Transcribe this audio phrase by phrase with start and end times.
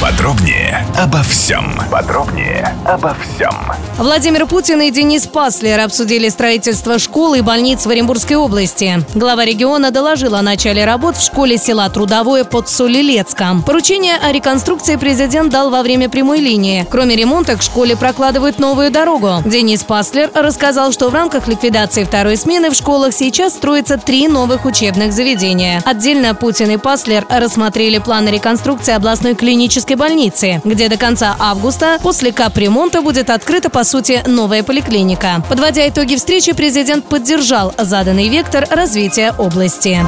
[0.00, 1.78] Подробнее обо всем.
[1.90, 3.54] Подробнее обо всем.
[3.98, 9.04] Владимир Путин и Денис Паслер обсудили строительство школ и больниц в Оренбургской области.
[9.14, 13.62] Глава региона доложила о начале работ в школе села Трудовое под Солилецком.
[13.62, 16.86] Поручение о реконструкции президент дал во время прямой линии.
[16.90, 19.42] Кроме ремонта, к школе прокладывают новую дорогу.
[19.44, 24.64] Денис Паслер рассказал, что в рамках ликвидации второй смены в школах сейчас строится три новых
[24.64, 25.82] учебных заведения.
[25.84, 29.34] Отдельно Путин и Паслер рассмотрели планы реконструкции областной
[29.90, 35.42] клинической больницы, где до конца августа после капремонта будет открыта, по сути, новая поликлиника.
[35.48, 40.00] Подводя итоги встречи, президент поддержал заданный вектор развития области.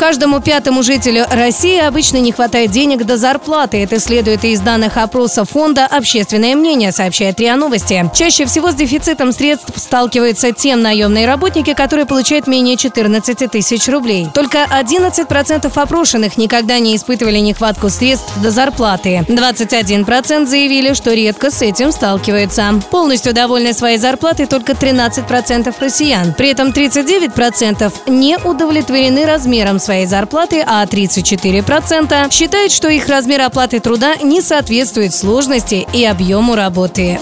[0.00, 3.82] Каждому пятому жителю России обычно не хватает денег до зарплаты.
[3.82, 8.10] Это следует из данных опроса фонда «Общественное мнение», сообщает РИА Новости.
[8.14, 14.26] Чаще всего с дефицитом средств сталкиваются те наемные работники, которые получают менее 14 тысяч рублей.
[14.32, 19.26] Только 11% опрошенных никогда не испытывали нехватку средств до зарплаты.
[19.28, 22.80] 21% заявили, что редко с этим сталкиваются.
[22.90, 26.32] Полностью довольны своей зарплатой только 13% россиян.
[26.32, 33.40] При этом 39% не удовлетворены размером своей своей зарплаты, а 34% считают, что их размер
[33.40, 37.18] оплаты труда не соответствует сложности и объему работы.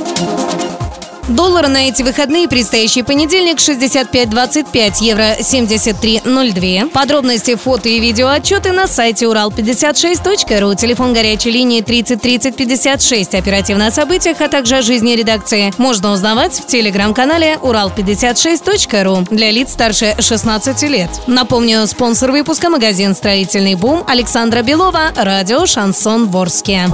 [1.28, 6.88] Доллар на эти выходные предстоящий понедельник 65.25, евро 73.02.
[6.88, 13.34] Подробности, фото и видео отчеты на сайте урал56.ру, телефон горячей линии 30 30 56.
[13.34, 19.72] Оперативно о событиях, а также о жизни редакции можно узнавать в телеграм-канале урал56.ру для лиц
[19.72, 21.10] старше 16 лет.
[21.26, 26.88] Напомню, спонсор выпуска магазин «Строительный бум» Александра Белова, радио «Шансон Ворске».